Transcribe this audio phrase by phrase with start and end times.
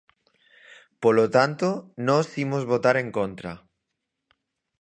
[1.03, 1.67] Polo tanto,
[2.07, 3.51] nós imos votar en contra.